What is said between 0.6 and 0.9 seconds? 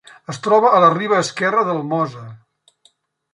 a la